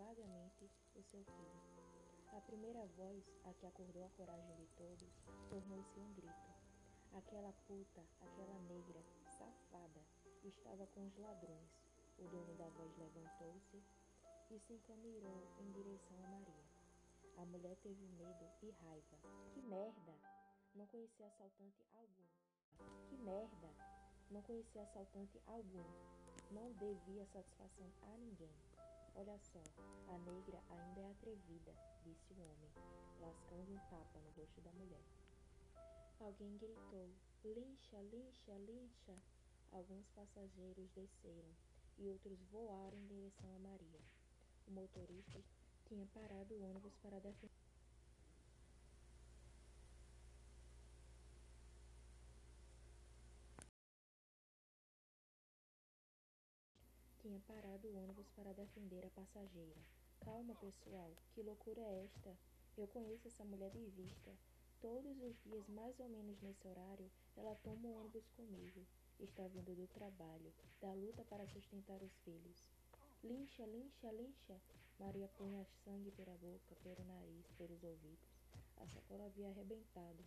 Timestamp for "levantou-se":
12.96-13.82